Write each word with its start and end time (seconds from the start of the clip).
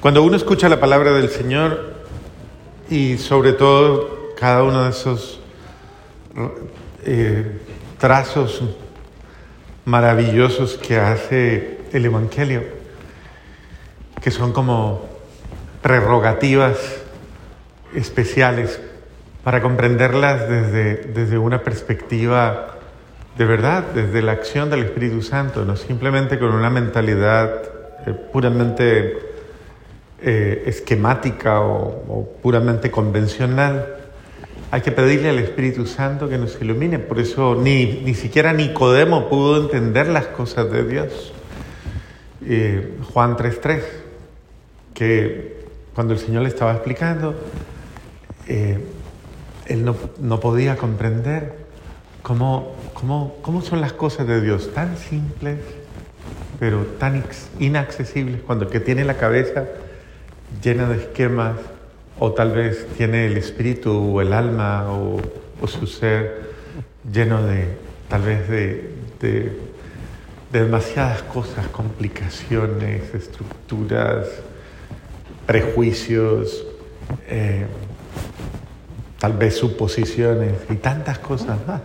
Cuando 0.00 0.22
uno 0.22 0.36
escucha 0.36 0.68
la 0.68 0.78
palabra 0.78 1.10
del 1.10 1.28
Señor 1.28 1.92
y 2.88 3.18
sobre 3.18 3.52
todo 3.52 4.32
cada 4.38 4.62
uno 4.62 4.84
de 4.84 4.90
esos 4.90 5.40
eh, 7.04 7.58
trazos 7.98 8.62
maravillosos 9.84 10.76
que 10.76 10.98
hace 10.98 11.80
el 11.92 12.04
Evangelio, 12.04 12.62
que 14.22 14.30
son 14.30 14.52
como 14.52 15.04
prerrogativas 15.82 16.78
especiales 17.92 18.78
para 19.42 19.60
comprenderlas 19.60 20.48
desde, 20.48 20.94
desde 21.12 21.38
una 21.38 21.64
perspectiva 21.64 22.76
de 23.36 23.44
verdad, 23.44 23.82
desde 23.96 24.22
la 24.22 24.30
acción 24.30 24.70
del 24.70 24.84
Espíritu 24.84 25.22
Santo, 25.22 25.64
no 25.64 25.74
simplemente 25.74 26.38
con 26.38 26.52
una 26.54 26.70
mentalidad 26.70 27.50
eh, 28.06 28.12
puramente 28.32 29.37
eh, 30.20 30.64
esquemática 30.66 31.60
o, 31.60 32.28
puramente 32.42 32.90
convencional. 32.90 33.94
Hay 34.70 34.82
que 34.82 34.92
pedirle 34.92 35.30
al 35.30 35.38
Espíritu 35.38 35.86
Santo 35.86 36.28
que 36.28 36.38
nos 36.38 36.60
ilumine. 36.60 36.98
Por 36.98 37.18
eso 37.18 37.54
ni, 37.54 38.02
ni 38.04 38.14
siquiera 38.14 38.52
Nicodemo 38.52 39.28
pudo 39.28 39.62
entender 39.62 40.08
las 40.08 40.26
cosas 40.26 40.70
de 40.70 40.84
Dios. 40.84 41.32
Eh, 42.44 42.98
Juan 43.12 43.36
3.3, 43.36 43.82
que 44.94 45.58
cuando 45.94 46.14
el 46.14 46.20
Señor 46.20 46.42
le 46.42 46.48
estaba 46.48 46.72
explicando, 46.72 47.34
él 48.46 49.84
no, 49.84 49.94
no 50.20 50.40
podía 50.40 50.76
comprender 50.76 51.68
¿Cómo, 52.28 52.74
cómo, 52.92 53.62
son 53.62 53.80
las 53.80 53.94
cosas 53.94 54.26
de 54.26 54.42
Dios? 54.42 54.74
Tan 54.74 54.98
simples, 54.98 55.60
pero 56.60 56.82
tan 56.98 57.24
inaccesibles 57.58 58.42
cuando 58.42 58.66
el 58.66 58.70
que 58.70 58.80
tiene 58.80 59.04
la 59.04 59.16
cabeza 59.16 59.64
llena 60.62 60.88
de 60.88 60.96
esquemas 60.96 61.56
o 62.18 62.32
tal 62.32 62.52
vez 62.52 62.86
tiene 62.96 63.26
el 63.26 63.36
espíritu 63.36 64.14
o 64.14 64.20
el 64.20 64.32
alma 64.32 64.86
o, 64.90 65.20
su 65.66 65.86
ser 65.86 66.52
lleno 67.12 67.42
de 67.42 67.66
tal 68.08 68.22
vez 68.22 68.48
de, 68.48 68.90
de, 69.20 69.58
demasiadas 70.52 71.22
cosas, 71.22 71.66
complicaciones, 71.68 73.14
estructuras, 73.14 74.26
prejuicios, 75.46 76.64
eh, 77.28 77.66
tal 79.18 79.32
vez 79.34 79.56
suposiciones 79.56 80.54
y 80.70 80.76
tantas 80.76 81.18
cosas 81.18 81.58
más. 81.66 81.82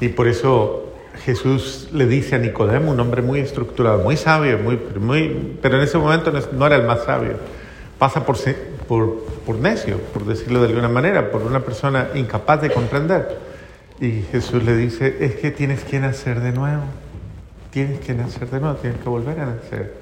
Y 0.00 0.08
por 0.08 0.28
eso 0.28 0.89
Jesús 1.24 1.88
le 1.92 2.06
dice 2.06 2.36
a 2.36 2.38
Nicodemo, 2.38 2.92
un 2.92 3.00
hombre 3.00 3.22
muy 3.22 3.40
estructurado, 3.40 4.02
muy 4.02 4.16
sabio, 4.16 4.58
muy, 4.58 4.78
muy, 4.98 5.56
pero 5.60 5.76
en 5.76 5.82
ese 5.82 5.98
momento 5.98 6.32
no 6.52 6.66
era 6.66 6.76
el 6.76 6.86
más 6.86 7.04
sabio. 7.04 7.34
Pasa 7.98 8.24
por, 8.24 8.36
por, 8.88 9.24
por 9.44 9.56
necio, 9.56 9.98
por 10.12 10.24
decirlo 10.24 10.60
de 10.62 10.68
alguna 10.68 10.88
manera, 10.88 11.30
por 11.30 11.42
una 11.42 11.60
persona 11.60 12.08
incapaz 12.14 12.62
de 12.62 12.70
comprender. 12.70 13.38
Y 14.00 14.22
Jesús 14.32 14.62
le 14.62 14.76
dice, 14.76 15.16
es 15.20 15.34
que 15.34 15.50
tienes 15.50 15.84
que 15.84 16.00
nacer 16.00 16.40
de 16.40 16.52
nuevo. 16.52 16.84
Tienes 17.70 18.00
que 18.00 18.14
nacer 18.14 18.48
de 18.48 18.60
nuevo, 18.60 18.76
tienes 18.76 19.00
que 19.00 19.08
volver 19.08 19.38
a 19.40 19.46
nacer. 19.46 19.94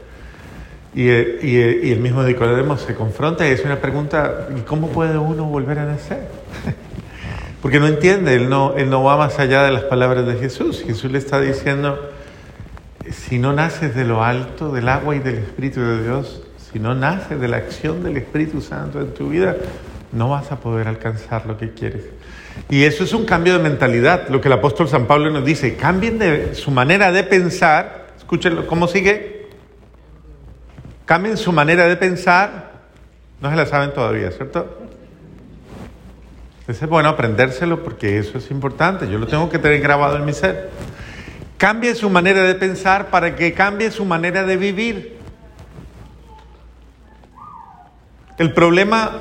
Y, 0.95 1.09
y, 1.09 1.81
y 1.83 1.93
el 1.93 2.01
mismo 2.01 2.23
Nicodemo 2.23 2.77
se 2.79 2.95
confronta 2.95 3.47
y 3.47 3.53
es 3.53 3.65
una 3.65 3.81
pregunta, 3.81 4.49
¿y 4.57 4.61
cómo 4.61 4.89
puede 4.89 5.19
uno 5.19 5.45
volver 5.45 5.81
a 5.81 5.85
nacer? 5.85 6.29
Porque 7.63 7.81
no 7.81 7.89
entiende, 7.89 8.35
él 8.35 8.49
no, 8.49 8.75
él 8.77 8.89
no 8.89 9.03
va 9.03 9.17
más 9.17 9.39
allá 9.39 9.65
de 9.65 9.73
las 9.73 9.83
palabras 9.85 10.27
de 10.27 10.37
Jesús. 10.37 10.83
Jesús 10.87 11.11
le 11.11 11.19
está 11.19 11.41
diciendo, 11.41 11.99
si 13.11 13.39
no 13.39 13.53
naces 13.53 13.95
de 13.95 14.05
lo 14.05 14.23
alto, 14.23 14.73
del 14.73 14.89
agua 14.89 15.17
y 15.17 15.19
del 15.19 15.37
Espíritu 15.37 15.81
de 15.81 16.03
Dios, 16.03 16.43
si 16.73 16.79
no 16.79 16.95
naces 16.95 17.41
de 17.41 17.49
la 17.49 17.57
acción 17.57 18.05
del 18.05 18.17
Espíritu 18.17 18.61
Santo 18.61 19.01
en 19.01 19.13
tu 19.13 19.31
vida, 19.31 19.57
no 20.13 20.29
vas 20.29 20.53
a 20.53 20.61
poder 20.61 20.87
alcanzar 20.87 21.47
lo 21.47 21.59
que 21.59 21.73
quieres. 21.73 22.05
Y 22.69 22.85
eso 22.85 23.05
es 23.05 23.13
un 23.13 23.25
cambio 23.25 23.55
de 23.55 23.63
mentalidad, 23.63 24.29
lo 24.29 24.41
que 24.41 24.49
el 24.49 24.55
apóstol 24.55 24.89
San 24.89 25.07
Pablo 25.07 25.31
nos 25.31 25.45
dice, 25.45 25.77
cambien 25.77 26.19
de 26.19 26.55
su 26.55 26.71
manera 26.71 27.11
de 27.13 27.25
pensar, 27.25 28.09
escúchenlo, 28.19 28.67
¿cómo 28.67 28.89
sigue? 28.89 29.49
Cambien 31.07 31.37
su 31.37 31.53
manera 31.53 31.89
de 31.89 31.97
pensar, 31.97 32.73
no 33.41 33.51
se 33.51 33.57
la 33.57 33.67
saben 33.67 33.93
todavía, 33.93 34.31
¿cierto? 34.31 34.79
Es 36.69 36.87
bueno 36.87 37.09
aprendérselo 37.09 37.83
porque 37.83 38.19
eso 38.19 38.37
es 38.37 38.51
importante. 38.51 39.09
Yo 39.09 39.19
lo 39.19 39.27
tengo 39.27 39.49
que 39.49 39.59
tener 39.59 39.81
grabado 39.81 40.17
en 40.17 40.27
mi 40.27 40.35
ser. 40.35 40.69
Cambie 41.57 41.95
su 41.95 42.11
manera 42.11 42.43
de 42.43 42.55
pensar 42.55 43.09
para 43.09 43.35
que 43.35 43.55
cambie 43.55 43.91
su 43.91 44.05
manera 44.05 44.45
de 44.45 44.59
vivir. 44.59 45.17
El 48.37 48.53
problema, 48.53 49.13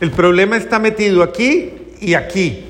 el 0.00 0.10
problema 0.10 0.58
está 0.58 0.78
metido 0.78 1.22
aquí 1.22 1.72
y 2.00 2.14
aquí. 2.14 2.66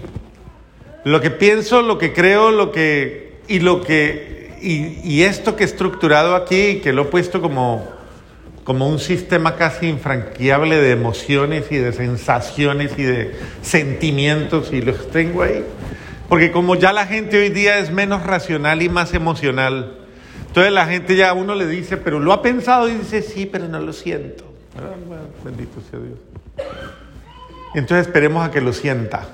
Lo 1.03 1.21
que 1.21 1.31
pienso, 1.31 1.83
lo 1.83 1.99
que 1.99 2.13
creo, 2.13 2.53
lo 2.53 2.71
que 2.71 3.41
y 3.49 3.59
lo 3.59 3.83
que 3.83 4.57
y, 4.63 5.01
y 5.03 5.25
esto 5.25 5.57
que 5.57 5.65
he 5.65 5.67
estructurado 5.67 6.37
aquí, 6.37 6.81
que 6.83 6.93
lo 6.93 7.03
he 7.03 7.07
puesto 7.07 7.43
como 7.43 7.94
como 8.65 8.89
un 8.89 8.99
sistema 8.99 9.57
casi 9.57 9.87
infranqueable 9.87 10.77
de 10.77 10.91
emociones 10.91 11.67
y 11.71 11.77
de 11.77 11.93
sensaciones 11.93 12.99
y 12.99 13.03
de 13.03 13.37
sentimientos 13.63 14.73
y 14.73 14.81
los 14.81 15.11
tengo 15.11 15.43
ahí. 15.43 15.63
Porque 16.29 16.51
como 16.51 16.75
ya 16.75 16.93
la 16.93 17.07
gente 17.07 17.39
hoy 17.39 17.51
día 17.51 17.79
es 17.79 17.91
menos 17.93 18.23
racional 18.25 18.81
y 18.83 18.89
más 18.89 19.13
emocional, 19.13 19.99
entonces 20.47 20.73
la 20.73 20.87
gente 20.87 21.15
ya 21.15 21.31
a 21.31 21.33
uno 21.35 21.55
le 21.55 21.67
dice, 21.67 21.99
pero 21.99 22.19
lo 22.21 22.33
ha 22.33 22.41
pensado 22.41 22.89
y 22.89 22.95
dice, 22.95 23.21
sí, 23.21 23.45
pero 23.45 23.69
no 23.69 23.81
lo 23.81 23.93
siento. 23.93 24.45
bendito 25.45 25.81
sea 25.91 26.01
Dios. 26.01 26.19
Entonces 27.75 28.07
esperemos 28.07 28.47
a 28.47 28.51
que 28.51 28.61
lo 28.61 28.73
sienta. 28.73 29.29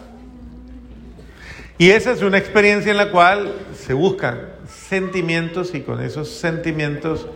Y 1.79 1.91
esa 1.91 2.11
es 2.12 2.23
una 2.23 2.39
experiencia 2.39 2.91
en 2.91 2.97
la 2.97 3.11
cual 3.11 3.53
se 3.79 3.95
buscan 3.95 4.49
sentimientos 4.89 5.75
y 5.75 5.83
con 5.83 6.03
esos 6.03 6.29
sentimientos 6.29 7.27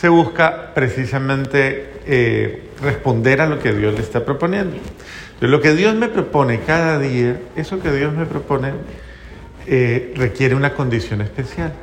se 0.00 0.08
busca 0.08 0.72
precisamente 0.72 1.92
eh, 2.06 2.70
responder 2.80 3.42
a 3.42 3.46
lo 3.46 3.58
que 3.58 3.74
Dios 3.74 3.92
le 3.92 4.00
está 4.00 4.24
proponiendo. 4.24 4.78
lo 5.40 5.60
que 5.60 5.74
Dios 5.74 5.94
me 5.94 6.08
propone 6.08 6.60
cada 6.60 6.98
día, 6.98 7.38
eso 7.54 7.80
que 7.82 7.92
Dios 7.92 8.10
me 8.14 8.24
propone, 8.24 8.72
eh, 9.66 10.14
requiere 10.16 10.54
una 10.54 10.72
condición 10.72 11.20
especial. 11.20 11.74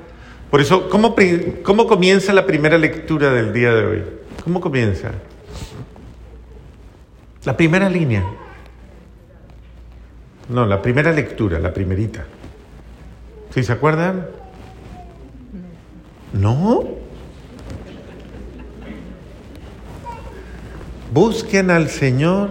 Por 0.49 0.61
eso, 0.61 0.89
¿cómo, 0.89 1.15
¿cómo 1.61 1.85
comienza 1.85 2.33
la 2.33 2.47
primera 2.47 2.79
lectura 2.79 3.31
del 3.31 3.53
día 3.53 3.71
de 3.75 3.85
hoy? 3.85 4.03
¿Cómo 4.43 4.61
comienza? 4.61 5.11
La 7.43 7.55
primera 7.55 7.87
línea. 7.87 8.25
No, 10.49 10.65
la 10.65 10.81
primera 10.81 11.11
lectura, 11.11 11.59
la 11.59 11.71
primerita. 11.71 12.25
¿Sí 13.53 13.63
se 13.63 13.73
acuerdan? 13.73 14.25
No. 16.33 17.05
Busquen 21.13 21.71
al 21.71 21.89
Señor 21.89 22.49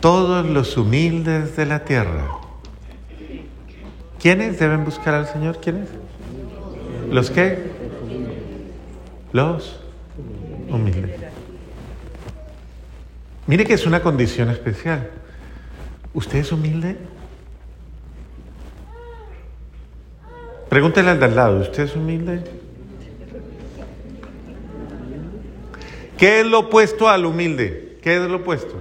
todos 0.00 0.46
los 0.46 0.76
humildes 0.76 1.56
de 1.56 1.66
la 1.66 1.84
tierra. 1.84 2.28
¿Quiénes 4.20 4.58
deben 4.58 4.84
buscar 4.84 5.14
al 5.14 5.26
Señor? 5.26 5.60
¿Quiénes? 5.60 5.88
¿Los 7.10 7.30
qué? 7.30 7.58
Los 9.32 9.80
humildes. 10.68 11.20
Mire 13.46 13.64
que 13.64 13.74
es 13.74 13.86
una 13.86 14.02
condición 14.02 14.48
especial. 14.50 15.10
¿Usted 16.14 16.38
es 16.38 16.52
humilde? 16.52 16.96
Pregúntele 20.68 21.10
al 21.10 21.18
de 21.18 21.26
al 21.26 21.36
lado, 21.36 21.60
¿usted 21.60 21.82
es 21.82 21.96
humilde? 21.96 22.61
¿Qué 26.22 26.38
es 26.38 26.46
lo 26.46 26.60
opuesto 26.60 27.08
al 27.08 27.26
humilde? 27.26 27.98
¿Qué 28.00 28.14
es 28.14 28.22
lo 28.30 28.36
opuesto? 28.36 28.76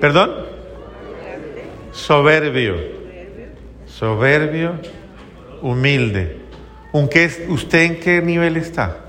¿Perdón? 0.00 0.32
Soberbio. 1.92 2.74
Soberbio, 3.86 4.72
humilde. 5.62 6.38
¿Usted 6.92 7.82
en 7.82 8.00
qué 8.00 8.20
nivel 8.20 8.56
está? 8.56 9.04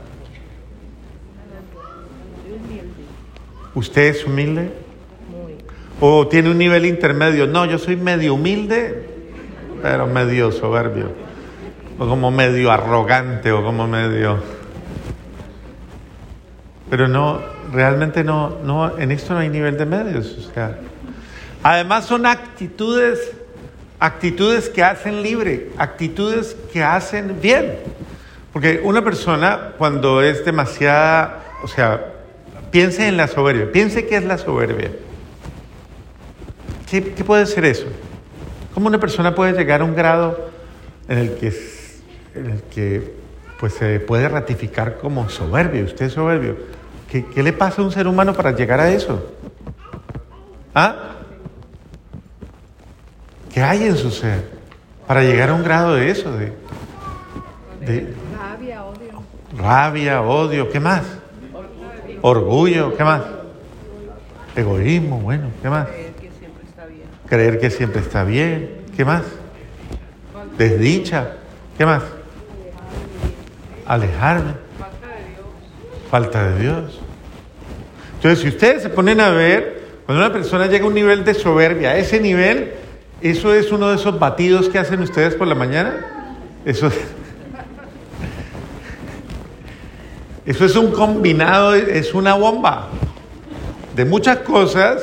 ¿Usted 3.74 4.04
es 4.04 4.24
humilde? 4.24 4.70
¿O 6.00 6.28
tiene 6.28 6.52
un 6.52 6.60
nivel 6.60 6.86
intermedio? 6.86 7.48
No, 7.48 7.66
yo 7.66 7.80
soy 7.80 7.96
medio 7.96 8.36
humilde, 8.36 9.08
pero 9.82 10.06
medio 10.06 10.52
soberbio. 10.52 11.14
O 11.98 12.08
como 12.08 12.30
medio 12.30 12.72
arrogante, 12.72 13.52
o 13.52 13.64
como 13.64 13.88
medio... 13.88 14.59
Pero 16.90 17.08
no, 17.08 17.40
realmente 17.72 18.24
no, 18.24 18.58
no, 18.64 18.98
en 18.98 19.12
esto 19.12 19.34
no 19.34 19.40
hay 19.40 19.50
nivel 19.50 19.78
de 19.78 19.86
medios. 19.86 20.38
O 20.38 20.54
sea, 20.54 20.78
además 21.64 22.06
son 22.06 22.26
actitudes, 22.26 23.32
actitudes 24.00 24.70
que 24.70 24.84
hacen 24.84 25.22
libre, 25.22 25.72
actitudes 25.78 26.56
que 26.74 26.84
hacen 26.84 27.40
bien. 27.42 27.76
Porque 28.52 28.82
una 28.84 29.04
persona 29.04 29.74
cuando 29.78 30.22
es 30.22 30.44
demasiada, 30.44 31.44
o 31.64 31.68
sea, 31.68 32.16
Piense 32.72 33.08
en 33.08 33.18
la 33.18 33.28
soberbia. 33.28 33.72
Piense 33.72 34.06
qué 34.06 34.18
es 34.18 34.24
la 34.24 34.38
soberbia. 34.38 34.92
¿Qué, 36.90 37.02
puede 37.02 37.46
ser 37.46 37.66
eso? 37.66 37.86
¿Cómo 38.74 38.88
una 38.88 39.00
persona 39.00 39.36
puede 39.36 39.54
llegar 39.54 39.82
a 39.82 39.84
un 39.84 39.96
grado 39.96 40.50
en 41.08 41.18
el 41.18 41.36
que, 41.36 41.54
en 42.36 42.46
el 42.52 42.62
que 42.64 43.14
pues, 43.60 43.74
se 43.74 44.00
puede 44.00 44.30
ratificar 44.30 44.98
como 44.98 45.30
soberbio? 45.30 45.86
Usted 45.86 46.06
es 46.06 46.14
soberbio. 46.14 46.58
¿Qué, 47.10 47.26
¿Qué 47.26 47.42
le 47.44 47.54
pasa 47.54 47.82
a 47.82 47.86
un 47.86 47.92
ser 47.92 48.08
humano 48.08 48.34
para 48.34 48.52
llegar 48.52 48.80
a 48.80 48.90
eso? 48.92 49.32
¿Ah? 50.76 50.96
¿Qué 53.54 53.62
hay 53.62 53.84
en 53.84 53.98
su 53.98 54.12
ser 54.12 54.48
para 55.08 55.24
llegar 55.24 55.50
a 55.50 55.56
un 55.56 55.64
grado 55.64 55.96
de 55.96 56.12
eso? 56.12 56.32
De, 56.32 56.54
de 57.82 58.14
Rabia, 58.38 58.86
odio. 58.86 59.24
rabia, 59.58 60.22
odio, 60.22 60.70
¿qué 60.70 60.80
más? 60.80 61.04
Orgullo, 62.22 62.96
¿qué 62.96 63.04
más? 63.04 63.24
Egoísmo, 64.56 65.20
bueno, 65.20 65.50
¿qué 65.62 65.70
más? 65.70 65.88
Creer 65.88 66.14
que 66.14 66.30
siempre 66.32 66.64
está 66.68 66.86
bien. 66.86 67.08
Creer 67.28 67.60
que 67.60 67.70
siempre 67.72 68.02
está 68.02 68.24
bien, 68.24 68.86
¿qué 68.96 69.06
más? 69.06 69.24
Desdicha, 70.58 71.38
¿qué 71.78 71.86
más? 71.86 72.04
Alejarme, 73.88 74.54
Falta 76.10 76.50
de 76.50 76.60
Dios. 76.60 77.00
Entonces, 78.16 78.40
si 78.40 78.48
ustedes 78.50 78.84
se 78.84 78.90
ponen 78.90 79.22
a 79.22 79.30
ver, 79.30 79.84
cuando 80.06 80.26
una 80.26 80.34
persona 80.34 80.68
llega 80.68 80.86
a 80.86 80.88
un 80.88 80.94
nivel 80.94 81.24
de 81.24 81.34
soberbia, 81.34 81.92
a 81.92 81.98
ese 81.98 82.20
nivel, 82.20 82.74
eso 83.22 83.54
es 83.54 83.72
uno 83.72 83.90
de 83.90 83.96
esos 83.96 84.18
batidos 84.20 84.70
que 84.70 84.80
hacen 84.80 85.02
ustedes 85.02 85.36
por 85.36 85.48
la 85.48 85.56
mañana. 85.56 86.36
Eso 86.66 86.88
es, 86.88 86.96
eso 90.46 90.66
es 90.66 90.76
un 90.76 90.92
combinado, 90.92 91.76
es 91.76 92.14
una 92.14 92.34
bomba 92.34 92.90
de 93.96 94.06
muchas 94.06 94.38
cosas 94.40 95.02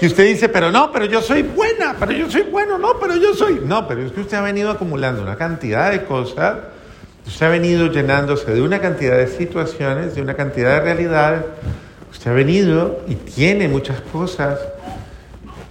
que 0.00 0.06
usted 0.06 0.24
dice, 0.24 0.48
pero 0.48 0.72
no, 0.72 0.90
pero 0.90 1.04
yo 1.04 1.20
soy 1.20 1.42
buena, 1.42 1.94
pero 2.00 2.12
yo 2.12 2.30
soy 2.30 2.42
bueno, 2.42 2.78
no, 2.78 2.98
pero 2.98 3.14
yo 3.16 3.34
soy. 3.34 3.60
No, 3.64 3.86
pero 3.86 4.02
es 4.02 4.10
que 4.10 4.22
usted 4.22 4.36
ha 4.36 4.42
venido 4.42 4.70
acumulando 4.70 5.22
una 5.22 5.36
cantidad 5.36 5.90
de 5.90 6.04
cosas, 6.04 6.56
usted 7.26 7.46
ha 7.46 7.48
venido 7.50 7.86
llenándose 7.86 8.52
de 8.52 8.62
una 8.62 8.80
cantidad 8.80 9.16
de 9.16 9.26
situaciones, 9.26 10.14
de 10.14 10.22
una 10.22 10.34
cantidad 10.34 10.74
de 10.76 10.80
realidades, 10.80 11.42
usted 12.10 12.30
ha 12.30 12.34
venido 12.34 13.00
y 13.08 13.14
tiene 13.14 13.68
muchas 13.68 14.00
cosas 14.00 14.58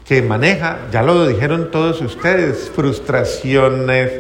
que 0.06 0.22
maneja, 0.22 0.78
ya 0.92 1.04
lo 1.04 1.26
dijeron 1.26 1.72
todos 1.72 2.02
ustedes, 2.02 2.70
frustraciones, 2.76 4.12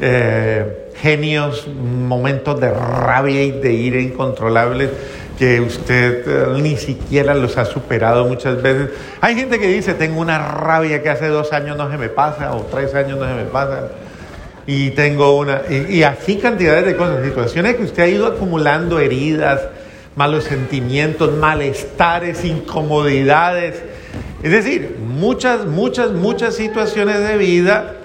eh, 0.00 0.90
genios, 0.96 1.66
momentos 1.68 2.60
de 2.60 2.70
rabia 2.70 3.42
y 3.42 3.52
de 3.52 3.72
ira 3.72 4.00
incontrolables 4.00 4.90
que 5.38 5.58
usted 5.60 6.24
eh, 6.26 6.60
ni 6.60 6.76
siquiera 6.76 7.34
los 7.34 7.56
ha 7.56 7.64
superado 7.64 8.26
muchas 8.26 8.60
veces. 8.60 8.90
Hay 9.22 9.34
gente 9.34 9.58
que 9.58 9.68
dice, 9.68 9.94
tengo 9.94 10.20
una 10.20 10.38
rabia 10.38 11.02
que 11.02 11.08
hace 11.08 11.28
dos 11.28 11.54
años 11.54 11.78
no 11.78 11.90
se 11.90 11.96
me 11.96 12.10
pasa 12.10 12.54
o 12.54 12.62
tres 12.64 12.94
años 12.94 13.18
no 13.18 13.26
se 13.26 13.32
me 13.32 13.44
pasa. 13.44 13.88
Y 14.72 14.92
tengo 14.92 15.36
una... 15.36 15.62
Y, 15.68 16.04
así 16.04 16.36
cantidades 16.36 16.86
de 16.86 16.94
cosas, 16.94 17.24
situaciones 17.24 17.74
que 17.74 17.82
usted 17.82 18.04
ha 18.04 18.06
ido 18.06 18.24
acumulando, 18.24 19.00
heridas, 19.00 19.60
malos 20.14 20.44
sentimientos, 20.44 21.36
malestares, 21.36 22.44
incomodidades. 22.44 23.82
Es 24.44 24.52
decir, 24.52 24.96
muchas, 25.04 25.66
muchas, 25.66 26.12
muchas 26.12 26.54
situaciones 26.54 27.18
de 27.18 27.36
vida 27.36 27.96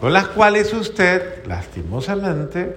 con 0.00 0.14
las 0.14 0.28
cuales 0.28 0.72
usted, 0.72 1.44
lastimosamente, 1.46 2.74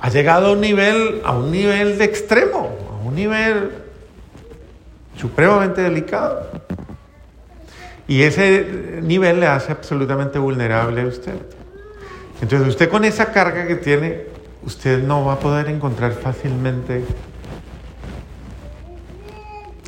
ha 0.00 0.08
llegado 0.08 0.46
a 0.46 0.52
un 0.52 0.62
nivel, 0.62 1.20
a 1.26 1.36
un 1.36 1.52
nivel 1.52 1.98
de 1.98 2.04
extremo, 2.06 2.74
a 2.90 3.06
un 3.06 3.14
nivel 3.14 3.70
supremamente 5.14 5.82
delicado. 5.82 6.48
Y 8.08 8.22
ese 8.22 9.00
nivel 9.02 9.40
le 9.40 9.46
hace 9.46 9.72
absolutamente 9.72 10.38
vulnerable 10.38 11.02
a 11.02 11.06
usted. 11.06 11.34
Entonces 12.40 12.68
usted 12.68 12.90
con 12.90 13.04
esa 13.04 13.32
carga 13.32 13.66
que 13.66 13.76
tiene, 13.76 14.24
usted 14.64 15.02
no 15.02 15.24
va 15.24 15.34
a 15.34 15.38
poder 15.38 15.68
encontrar 15.68 16.12
fácilmente 16.12 17.04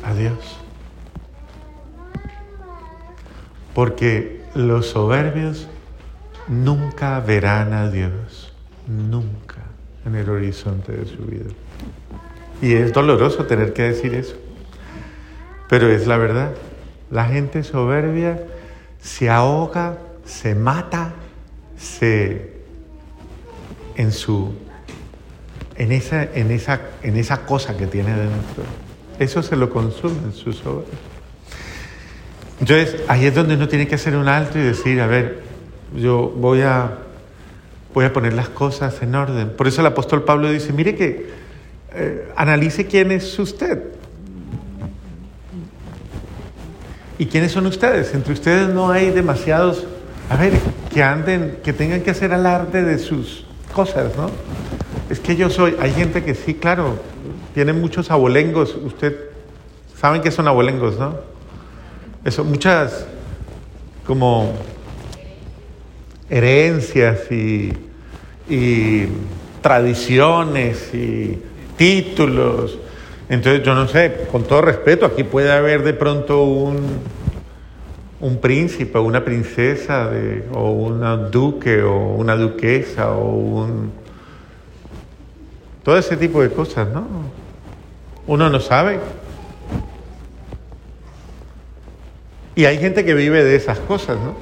a 0.03 0.13
Dios. 0.13 0.57
Porque 3.73 4.41
los 4.55 4.87
soberbios 4.87 5.67
nunca 6.47 7.19
verán 7.19 7.73
a 7.73 7.89
Dios, 7.89 8.53
nunca 8.87 9.57
en 10.05 10.15
el 10.15 10.29
horizonte 10.29 10.91
de 10.91 11.05
su 11.05 11.23
vida. 11.23 11.51
Y 12.61 12.73
es 12.73 12.91
doloroso 12.91 13.45
tener 13.45 13.73
que 13.73 13.83
decir 13.83 14.13
eso, 14.15 14.35
pero 15.69 15.87
es 15.87 16.07
la 16.07 16.17
verdad. 16.17 16.51
La 17.11 17.25
gente 17.25 17.63
soberbia 17.63 18.43
se 18.99 19.29
ahoga, 19.29 19.97
se 20.25 20.55
mata, 20.55 21.13
se 21.79 22.51
en 23.95 24.11
su 24.11 24.53
en 25.75 25.91
esa 25.91 26.23
en 26.23 26.51
esa 26.51 26.81
en 27.03 27.17
esa 27.17 27.45
cosa 27.45 27.77
que 27.77 27.87
tiene 27.87 28.11
dentro. 28.11 28.63
Eso 29.17 29.43
se 29.43 29.55
lo 29.55 29.69
consume 29.69 30.19
en 30.25 30.33
su 30.33 30.53
soberbia. 30.53 30.97
Entonces, 32.59 33.01
ahí 33.07 33.25
es 33.25 33.35
donde 33.35 33.55
uno 33.55 33.67
tiene 33.67 33.87
que 33.87 33.95
hacer 33.95 34.15
un 34.15 34.27
alto 34.27 34.59
y 34.59 34.61
decir, 34.61 34.99
a 34.99 35.07
ver, 35.07 35.41
yo 35.95 36.33
voy 36.35 36.61
a, 36.61 36.99
voy 37.93 38.05
a 38.05 38.13
poner 38.13 38.33
las 38.33 38.49
cosas 38.49 39.01
en 39.01 39.15
orden. 39.15 39.49
Por 39.49 39.67
eso 39.67 39.81
el 39.81 39.87
apóstol 39.87 40.23
Pablo 40.23 40.49
dice, 40.49 40.73
mire 40.73 40.95
que 40.95 41.29
eh, 41.93 42.29
analice 42.35 42.85
quién 42.85 43.11
es 43.11 43.39
usted. 43.39 43.83
¿Y 47.17 47.25
quiénes 47.25 47.51
son 47.51 47.65
ustedes? 47.65 48.13
Entre 48.13 48.33
ustedes 48.33 48.69
no 48.69 48.91
hay 48.91 49.11
demasiados, 49.11 49.85
a 50.29 50.35
ver, 50.37 50.53
que 50.93 51.01
anden, 51.01 51.59
que 51.63 51.73
tengan 51.73 52.01
que 52.01 52.11
hacer 52.11 52.33
alarde 52.33 52.83
de 52.83 52.99
sus 52.99 53.45
cosas, 53.73 54.15
¿no? 54.15 54.29
Es 55.09 55.19
que 55.19 55.35
yo 55.35 55.49
soy, 55.49 55.75
hay 55.79 55.91
gente 55.91 56.23
que 56.23 56.35
sí, 56.35 56.53
claro, 56.53 56.99
tiene 57.55 57.73
muchos 57.73 58.11
abolengos. 58.11 58.75
Usted, 58.75 59.15
saben 59.99 60.21
que 60.21 60.29
son 60.29 60.47
abolengos, 60.47 60.99
¿no? 60.99 61.15
Eso, 62.23 62.43
muchas 62.43 63.07
como 64.05 64.53
herencias 66.29 67.31
y, 67.31 67.73
y 68.47 69.07
tradiciones 69.61 70.93
y 70.93 71.41
títulos. 71.75 72.77
Entonces, 73.29 73.63
yo 73.63 73.73
no 73.73 73.87
sé, 73.87 74.27
con 74.31 74.43
todo 74.43 74.61
respeto, 74.61 75.07
aquí 75.07 75.23
puede 75.23 75.51
haber 75.51 75.83
de 75.83 75.93
pronto 75.93 76.43
un, 76.43 76.99
un 78.21 78.39
príncipe 78.39 78.97
o 78.97 79.03
una 79.03 79.23
princesa 79.23 80.09
de, 80.09 80.43
o 80.53 80.71
un 80.71 81.31
duque 81.31 81.81
o 81.81 82.15
una 82.15 82.35
duquesa 82.35 83.11
o 83.11 83.29
un... 83.29 83.91
Todo 85.83 85.97
ese 85.97 86.17
tipo 86.17 86.41
de 86.41 86.49
cosas, 86.49 86.87
¿no? 86.89 87.07
Uno 88.27 88.49
no 88.49 88.59
sabe. 88.59 88.99
Y 92.55 92.65
hay 92.65 92.77
gente 92.77 93.05
que 93.05 93.13
vive 93.13 93.43
de 93.43 93.55
esas 93.55 93.79
cosas, 93.79 94.17
¿no? 94.17 94.35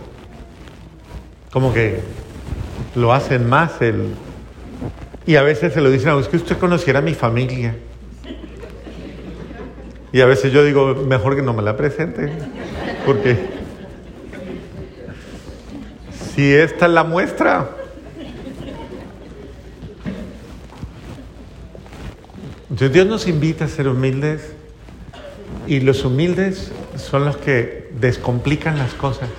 Como 1.51 1.73
que 1.73 2.01
lo 2.95 3.13
hacen 3.13 3.47
más 3.47 3.81
el... 3.81 4.15
Y 5.27 5.35
a 5.35 5.43
veces 5.43 5.73
se 5.73 5.81
lo 5.81 5.91
dicen, 5.91 6.09
a 6.09 6.19
es 6.19 6.27
que 6.27 6.37
usted 6.37 6.57
conociera 6.57 6.99
a 6.99 7.01
mi 7.01 7.13
familia. 7.13 7.75
Y 10.11 10.21
a 10.21 10.25
veces 10.25 10.51
yo 10.51 10.63
digo, 10.63 10.95
mejor 10.95 11.35
que 11.35 11.41
no 11.41 11.53
me 11.53 11.61
la 11.61 11.77
presente, 11.77 12.31
porque 13.05 13.56
si 16.37 16.53
esta 16.53 16.85
es 16.85 16.91
la 16.91 17.03
muestra, 17.03 17.67
Dios 22.69 23.07
nos 23.07 23.27
invita 23.27 23.65
a 23.65 23.67
ser 23.67 23.87
humildes 23.87 24.53
y 25.65 25.79
los 25.79 26.05
humildes 26.05 26.71
son 26.95 27.25
los 27.25 27.37
que 27.37 27.89
descomplican 27.99 28.77
las 28.77 28.93
cosas 28.93 29.29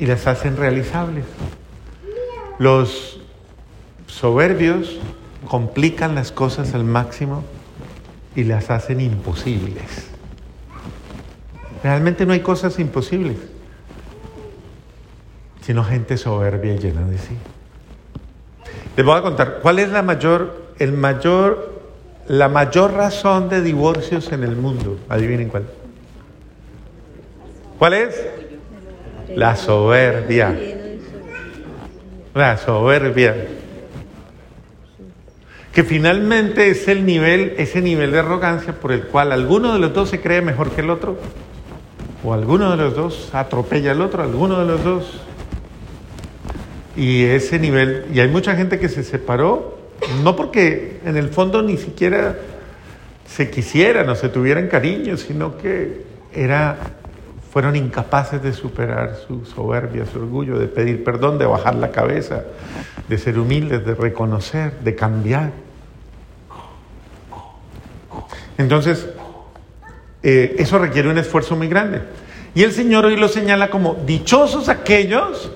y 0.00 0.06
las 0.06 0.26
hacen 0.26 0.56
realizables. 0.56 1.26
Los 2.58 3.20
soberbios 4.08 4.98
complican 5.46 6.16
las 6.16 6.32
cosas 6.32 6.74
al 6.74 6.82
máximo 6.82 7.44
y 8.34 8.42
las 8.42 8.68
hacen 8.68 9.00
imposibles. 9.00 10.08
Realmente 11.84 12.26
no 12.26 12.32
hay 12.32 12.40
cosas 12.40 12.80
imposibles, 12.80 13.36
sino 15.62 15.84
gente 15.84 16.16
soberbia 16.16 16.74
y 16.74 16.78
llena 16.78 17.06
de 17.06 17.18
sí. 17.18 17.36
Les 18.96 19.06
voy 19.06 19.18
a 19.18 19.22
contar 19.22 19.60
cuál 19.62 19.78
es 19.78 19.88
la 19.88 20.02
mayor, 20.02 20.72
el 20.78 20.92
mayor, 20.92 21.80
la 22.28 22.48
mayor 22.48 22.92
razón 22.92 23.48
de 23.48 23.62
divorcios 23.62 24.32
en 24.32 24.44
el 24.44 24.56
mundo. 24.56 24.98
Adivinen 25.08 25.48
cuál. 25.48 25.64
¿Cuál 27.78 27.94
es? 27.94 28.26
La 29.34 29.56
soberbia. 29.56 30.54
La 32.34 32.56
soberbia. 32.56 33.34
que 35.72 35.84
finalmente 35.84 36.68
es 36.68 36.86
el 36.86 37.06
nivel, 37.06 37.54
ese 37.56 37.80
nivel 37.80 38.12
de 38.12 38.18
arrogancia 38.18 38.74
por 38.74 38.92
el 38.92 39.04
cual 39.04 39.32
alguno 39.32 39.72
de 39.72 39.78
los 39.78 39.94
dos 39.94 40.10
se 40.10 40.20
cree 40.20 40.42
mejor 40.42 40.70
que 40.70 40.82
el 40.82 40.90
otro, 40.90 41.16
o 42.22 42.34
alguno 42.34 42.70
de 42.70 42.76
los 42.76 42.94
dos 42.94 43.30
atropella 43.32 43.92
al 43.92 44.02
otro, 44.02 44.22
alguno 44.22 44.58
de 44.60 44.66
los 44.66 44.84
dos. 44.84 45.20
Y 46.96 47.24
ese 47.24 47.58
nivel, 47.58 48.06
y 48.12 48.20
hay 48.20 48.28
mucha 48.28 48.54
gente 48.54 48.78
que 48.78 48.88
se 48.88 49.02
separó, 49.02 49.78
no 50.22 50.36
porque 50.36 51.00
en 51.04 51.16
el 51.16 51.28
fondo 51.28 51.62
ni 51.62 51.76
siquiera 51.76 52.36
se 53.26 53.50
quisieran 53.50 54.08
o 54.08 54.14
se 54.14 54.28
tuvieran 54.28 54.68
cariño, 54.68 55.16
sino 55.16 55.56
que 55.56 56.02
era, 56.34 56.76
fueron 57.50 57.76
incapaces 57.76 58.42
de 58.42 58.52
superar 58.52 59.16
su 59.26 59.44
soberbia, 59.46 60.04
su 60.04 60.18
orgullo, 60.18 60.58
de 60.58 60.66
pedir 60.66 61.02
perdón, 61.02 61.38
de 61.38 61.46
bajar 61.46 61.76
la 61.76 61.90
cabeza, 61.90 62.44
de 63.08 63.18
ser 63.18 63.38
humildes, 63.38 63.86
de 63.86 63.94
reconocer, 63.94 64.80
de 64.80 64.94
cambiar. 64.94 65.52
Entonces, 68.58 69.08
eh, 70.22 70.56
eso 70.58 70.78
requiere 70.78 71.08
un 71.08 71.18
esfuerzo 71.18 71.56
muy 71.56 71.68
grande. 71.68 72.02
Y 72.54 72.64
el 72.64 72.72
Señor 72.72 73.06
hoy 73.06 73.16
lo 73.16 73.28
señala 73.28 73.70
como 73.70 73.94
dichosos 73.94 74.68
aquellos 74.68 75.50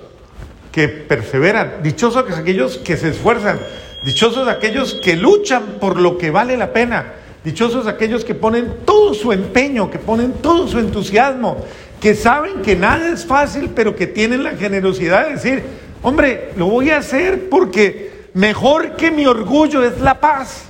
que 0.76 0.88
perseveran, 0.88 1.83
dichosos 1.83 2.37
aquellos 2.37 2.76
que 2.76 2.99
se 2.99 3.09
esfuerzan, 3.09 3.59
dichosos 4.04 4.47
aquellos 4.47 5.00
que 5.02 5.16
luchan 5.16 5.78
por 5.80 5.99
lo 5.99 6.18
que 6.18 6.30
vale 6.30 6.54
la 6.59 6.75
pena, 6.75 7.14
dichosos 7.42 7.87
aquellos 7.87 8.26
que 8.26 8.35
ponen 8.35 8.80
todo 8.85 9.14
su 9.14 9.33
empeño, 9.33 9.90
que 9.90 9.99
ponen 9.99 10.35
todo 10.42 10.68
su 10.68 10.78
entusiasmo, 10.78 11.64
que 11.99 12.14
saben 12.14 12.61
que 12.61 12.76
nada 12.76 13.09
es 13.09 13.25
fácil, 13.25 13.71
pero 13.75 13.97
que 13.97 14.06
tienen 14.06 14.45
la 14.45 14.50
generosidad 14.50 15.28
de 15.28 15.37
decir, 15.37 15.62
hombre, 16.02 16.50
lo 16.59 16.66
voy 16.66 16.90
a 16.90 16.99
hacer 16.99 17.49
porque 17.49 18.28
mejor 18.35 18.97
que 18.97 19.11
mi 19.11 19.25
orgullo 19.25 19.83
es 19.83 19.99
la 20.02 20.21
paz, 20.21 20.64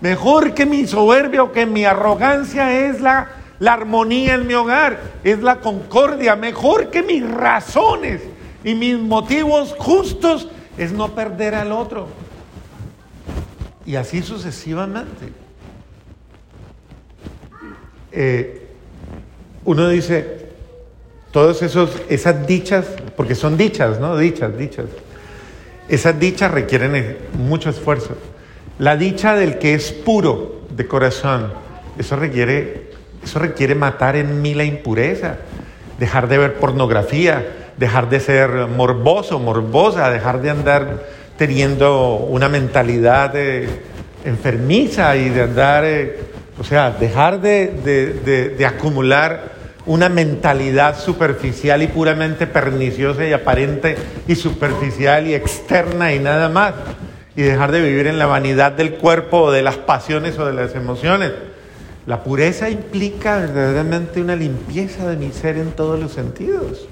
mejor 0.00 0.54
que 0.54 0.66
mi 0.66 0.88
soberbia 0.88 1.44
o 1.44 1.52
que 1.52 1.66
mi 1.66 1.84
arrogancia 1.84 2.88
es 2.88 3.00
la 3.00 3.28
la 3.60 3.74
armonía 3.74 4.34
en 4.34 4.48
mi 4.48 4.54
hogar, 4.54 4.98
es 5.22 5.40
la 5.40 5.60
concordia. 5.60 6.34
Mejor 6.34 6.90
que 6.90 7.00
mis 7.04 7.24
razones 7.30 8.20
y 8.64 8.74
mis 8.74 8.98
motivos 8.98 9.74
justos 9.78 10.48
es 10.78 10.92
no 10.92 11.14
perder 11.14 11.54
al 11.54 11.72
otro. 11.72 12.08
Y 13.84 13.96
así 13.96 14.22
sucesivamente. 14.22 15.32
Eh, 18.12 18.68
uno 19.64 19.88
dice, 19.88 20.48
todas 21.30 21.62
esas 21.62 22.46
dichas, 22.46 22.86
porque 23.16 23.34
son 23.34 23.56
dichas, 23.56 23.98
¿no? 23.98 24.16
Dichas, 24.16 24.56
dichas. 24.56 24.86
Esas 25.88 26.18
dichas 26.18 26.50
requieren 26.50 27.18
mucho 27.38 27.70
esfuerzo. 27.70 28.16
La 28.78 28.96
dicha 28.96 29.34
del 29.34 29.58
que 29.58 29.74
es 29.74 29.92
puro 29.92 30.62
de 30.74 30.86
corazón, 30.86 31.52
eso 31.98 32.16
requiere 32.16 32.92
eso 33.22 33.38
requiere 33.38 33.74
matar 33.74 34.16
en 34.16 34.42
mí 34.42 34.54
la 34.54 34.64
impureza, 34.64 35.36
dejar 35.98 36.28
de 36.28 36.38
ver 36.38 36.54
pornografía, 36.54 37.61
dejar 37.82 38.08
de 38.08 38.20
ser 38.20 38.68
morboso, 38.68 39.40
morbosa, 39.40 40.08
dejar 40.08 40.40
de 40.40 40.50
andar 40.50 41.02
teniendo 41.36 42.14
una 42.14 42.48
mentalidad 42.48 43.34
enfermiza 44.24 45.16
y 45.16 45.30
de 45.30 45.42
andar, 45.42 45.84
eh, 45.84 46.16
o 46.60 46.62
sea, 46.62 46.92
dejar 46.92 47.40
de, 47.40 48.54
de 48.56 48.66
acumular 48.66 49.50
una 49.84 50.08
mentalidad 50.08 50.96
superficial 50.96 51.82
y 51.82 51.88
puramente 51.88 52.46
perniciosa 52.46 53.26
y 53.26 53.32
aparente 53.32 53.96
y 54.28 54.36
superficial 54.36 55.26
y 55.26 55.34
externa 55.34 56.14
y 56.14 56.20
nada 56.20 56.48
más. 56.48 56.74
Y 57.34 57.42
dejar 57.42 57.72
de 57.72 57.82
vivir 57.82 58.06
en 58.06 58.20
la 58.20 58.26
vanidad 58.26 58.70
del 58.70 58.94
cuerpo 58.94 59.38
o 59.38 59.50
de 59.50 59.62
las 59.62 59.76
pasiones 59.76 60.38
o 60.38 60.46
de 60.46 60.52
las 60.52 60.76
emociones. 60.76 61.32
La 62.06 62.22
pureza 62.22 62.70
implica 62.70 63.40
verdaderamente 63.40 64.20
una 64.20 64.36
limpieza 64.36 65.08
de 65.08 65.16
mi 65.16 65.32
ser 65.32 65.56
en 65.56 65.72
todos 65.72 65.98
los 65.98 66.12
sentidos. 66.12 66.86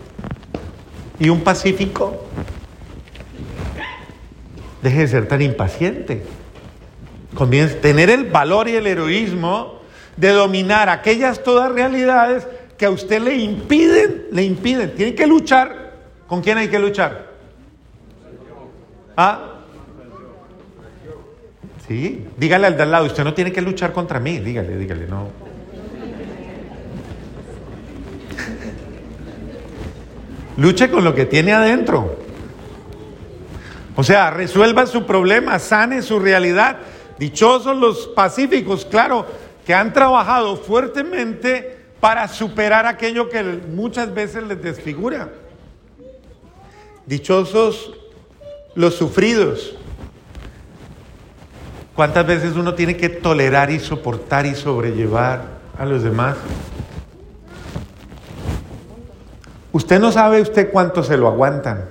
Y 1.20 1.28
un 1.28 1.42
pacífico, 1.42 2.24
deje 4.82 5.00
de 5.00 5.08
ser 5.08 5.28
tan 5.28 5.42
impaciente. 5.42 6.22
Comienza 7.34 7.76
a 7.76 7.80
tener 7.80 8.10
el 8.10 8.24
valor 8.24 8.68
y 8.68 8.74
el 8.74 8.86
heroísmo 8.86 9.80
de 10.16 10.30
dominar 10.30 10.88
aquellas 10.88 11.42
todas 11.44 11.70
realidades 11.70 12.46
que 12.76 12.86
a 12.86 12.90
usted 12.90 13.22
le 13.22 13.36
impiden, 13.36 14.24
le 14.32 14.42
impiden. 14.42 14.94
Tiene 14.94 15.14
que 15.14 15.26
luchar. 15.26 15.92
¿Con 16.26 16.40
quién 16.40 16.58
hay 16.58 16.68
que 16.68 16.78
luchar? 16.78 17.30
¿Ah? 19.16 19.50
Sí, 21.86 22.26
dígale 22.36 22.68
al 22.68 22.76
de 22.76 22.84
al 22.84 22.90
lado, 22.92 23.06
usted 23.06 23.24
no 23.24 23.34
tiene 23.34 23.50
que 23.50 23.60
luchar 23.60 23.92
contra 23.92 24.20
mí, 24.20 24.38
dígale, 24.38 24.76
dígale, 24.78 25.06
no. 25.08 25.49
Luche 30.60 30.90
con 30.90 31.02
lo 31.02 31.14
que 31.14 31.24
tiene 31.24 31.54
adentro. 31.54 32.16
O 33.96 34.04
sea, 34.04 34.30
resuelva 34.30 34.86
su 34.86 35.06
problema, 35.06 35.58
sane 35.58 36.02
su 36.02 36.18
realidad. 36.18 36.76
Dichosos 37.18 37.76
los 37.76 38.08
pacíficos, 38.08 38.84
claro, 38.84 39.26
que 39.64 39.72
han 39.72 39.94
trabajado 39.94 40.56
fuertemente 40.58 41.78
para 41.98 42.28
superar 42.28 42.84
aquello 42.84 43.30
que 43.30 43.42
muchas 43.42 44.12
veces 44.12 44.42
les 44.44 44.62
desfigura. 44.62 45.30
Dichosos 47.06 47.94
los 48.74 48.94
sufridos, 48.94 49.76
¿Cuántas 52.00 52.26
veces 52.26 52.56
uno 52.56 52.72
tiene 52.72 52.96
que 52.96 53.10
tolerar 53.10 53.70
y 53.70 53.78
soportar 53.78 54.46
y 54.46 54.54
sobrellevar 54.54 55.42
a 55.76 55.84
los 55.84 56.02
demás? 56.02 56.36
Usted 59.72 60.00
no 60.00 60.10
sabe 60.10 60.40
usted 60.40 60.70
cuánto 60.70 61.02
se 61.02 61.16
lo 61.16 61.28
aguantan 61.28 61.90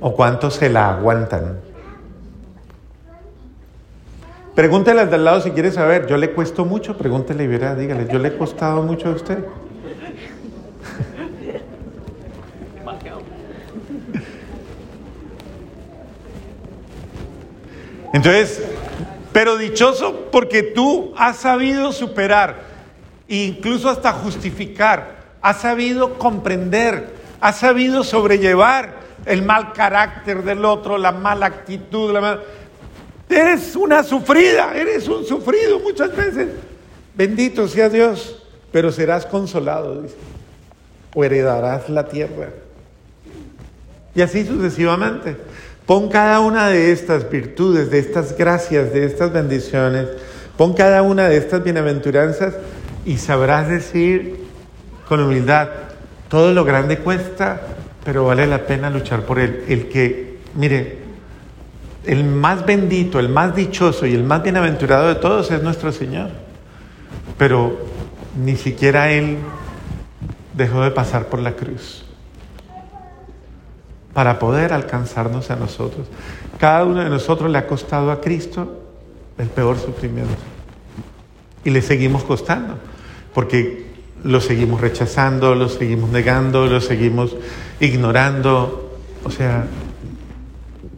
o 0.00 0.14
cuánto 0.14 0.50
se 0.50 0.68
la 0.70 0.90
aguantan. 0.90 1.60
Pregúntele 4.54 5.00
al 5.00 5.10
de 5.10 5.16
al 5.16 5.24
lado 5.24 5.40
si 5.40 5.50
quiere 5.50 5.72
saber. 5.72 6.06
Yo 6.06 6.16
le 6.16 6.30
cuesto 6.30 6.64
mucho, 6.64 6.96
pregúntele 6.96 7.44
y 7.44 7.46
verá, 7.48 7.74
dígale, 7.74 8.06
yo 8.10 8.18
le 8.18 8.28
he 8.28 8.36
costado 8.36 8.82
mucho 8.82 9.08
a 9.08 9.12
usted. 9.12 9.44
Entonces, 18.12 18.62
pero 19.32 19.58
dichoso 19.58 20.28
porque 20.30 20.62
tú 20.62 21.12
has 21.16 21.38
sabido 21.38 21.90
superar, 21.90 22.60
incluso 23.26 23.90
hasta 23.90 24.12
justificar, 24.12 25.23
has 25.44 25.60
sabido 25.60 26.18
comprender, 26.18 27.06
has 27.38 27.58
sabido 27.58 28.02
sobrellevar 28.02 28.94
el 29.26 29.42
mal 29.42 29.74
carácter 29.74 30.42
del 30.42 30.64
otro, 30.64 30.96
la 30.96 31.12
mala 31.12 31.44
actitud, 31.44 32.10
la 32.14 32.40
Eres 33.28 33.76
una 33.76 34.02
sufrida, 34.02 34.74
eres 34.74 35.06
un 35.06 35.22
sufrido 35.26 35.80
muchas 35.80 36.16
veces. 36.16 36.48
Bendito 37.14 37.68
sea 37.68 37.90
Dios, 37.90 38.42
pero 38.72 38.90
serás 38.90 39.26
consolado, 39.26 40.00
dice. 40.00 40.14
O 41.14 41.22
heredarás 41.22 41.90
la 41.90 42.08
tierra. 42.08 42.48
Y 44.14 44.22
así 44.22 44.46
sucesivamente. 44.46 45.36
Pon 45.84 46.08
cada 46.08 46.40
una 46.40 46.68
de 46.68 46.90
estas 46.90 47.28
virtudes, 47.28 47.90
de 47.90 47.98
estas 47.98 48.34
gracias, 48.38 48.94
de 48.94 49.04
estas 49.04 49.30
bendiciones, 49.30 50.08
pon 50.56 50.72
cada 50.72 51.02
una 51.02 51.28
de 51.28 51.36
estas 51.36 51.62
bienaventuranzas 51.62 52.54
y 53.04 53.18
sabrás 53.18 53.68
decir 53.68 54.43
con 55.08 55.20
humildad, 55.20 55.68
todo 56.28 56.52
lo 56.52 56.64
grande 56.64 56.98
cuesta, 56.98 57.60
pero 58.04 58.24
vale 58.26 58.46
la 58.46 58.66
pena 58.66 58.90
luchar 58.90 59.22
por 59.22 59.38
él. 59.38 59.64
El 59.68 59.88
que, 59.88 60.38
mire, 60.54 60.98
el 62.04 62.24
más 62.24 62.66
bendito, 62.66 63.18
el 63.18 63.28
más 63.28 63.54
dichoso 63.54 64.06
y 64.06 64.14
el 64.14 64.24
más 64.24 64.42
bienaventurado 64.42 65.08
de 65.08 65.14
todos 65.14 65.50
es 65.50 65.62
nuestro 65.62 65.92
Señor. 65.92 66.30
Pero 67.38 67.78
ni 68.42 68.56
siquiera 68.56 69.10
Él 69.10 69.38
dejó 70.52 70.82
de 70.82 70.90
pasar 70.90 71.26
por 71.26 71.40
la 71.40 71.52
cruz 71.52 72.04
para 74.12 74.38
poder 74.38 74.72
alcanzarnos 74.72 75.50
a 75.50 75.56
nosotros. 75.56 76.06
Cada 76.58 76.84
uno 76.84 77.02
de 77.02 77.10
nosotros 77.10 77.50
le 77.50 77.58
ha 77.58 77.66
costado 77.66 78.12
a 78.12 78.20
Cristo 78.20 78.80
el 79.38 79.48
peor 79.48 79.76
sufrimiento. 79.78 80.34
Y 81.64 81.70
le 81.70 81.82
seguimos 81.82 82.22
costando, 82.22 82.78
porque 83.32 83.83
lo 84.24 84.40
seguimos 84.40 84.80
rechazando, 84.80 85.54
lo 85.54 85.68
seguimos 85.68 86.10
negando, 86.10 86.66
lo 86.66 86.80
seguimos 86.80 87.36
ignorando. 87.78 88.98
O 89.24 89.30
sea, 89.30 89.66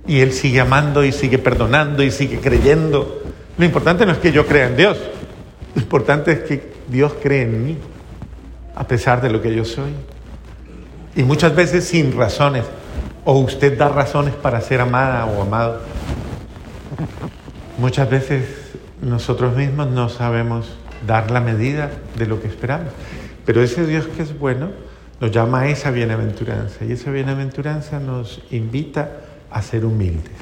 y 0.06 0.20
Él 0.20 0.32
sigue 0.32 0.60
amando 0.60 1.04
y 1.04 1.12
sigue 1.12 1.38
perdonando 1.38 2.02
y 2.02 2.10
sigue 2.10 2.38
creyendo. 2.40 3.22
Lo 3.58 3.64
importante 3.64 4.06
no 4.06 4.12
es 4.12 4.18
que 4.18 4.32
yo 4.32 4.46
crea 4.46 4.68
en 4.68 4.76
Dios, 4.76 4.98
lo 5.74 5.82
importante 5.82 6.32
es 6.32 6.38
que 6.40 6.72
Dios 6.88 7.14
cree 7.22 7.42
en 7.42 7.66
mí, 7.66 7.78
a 8.74 8.86
pesar 8.86 9.20
de 9.20 9.30
lo 9.30 9.42
que 9.42 9.54
yo 9.54 9.64
soy. 9.64 9.92
Y 11.16 11.22
muchas 11.22 11.54
veces 11.54 11.84
sin 11.84 12.16
razones. 12.16 12.64
O 13.24 13.40
usted 13.40 13.76
da 13.76 13.88
razones 13.88 14.34
para 14.34 14.60
ser 14.60 14.80
amada 14.80 15.26
o 15.26 15.42
amado. 15.42 15.80
Muchas 17.78 18.08
veces 18.08 18.44
nosotros 19.02 19.56
mismos 19.56 19.88
no 19.88 20.08
sabemos 20.08 20.76
dar 21.06 21.30
la 21.30 21.40
medida 21.40 21.90
de 22.16 22.26
lo 22.26 22.40
que 22.40 22.48
esperamos, 22.48 22.92
pero 23.46 23.62
ese 23.62 23.86
Dios 23.86 24.06
que 24.08 24.22
es 24.22 24.38
bueno 24.38 24.70
nos 25.20 25.30
llama 25.30 25.60
a 25.60 25.68
esa 25.68 25.90
bienaventuranza 25.90 26.84
y 26.84 26.92
esa 26.92 27.10
bienaventuranza 27.10 27.98
nos 28.00 28.42
invita 28.50 29.20
a 29.50 29.62
ser 29.62 29.86
humildes. 29.86 30.32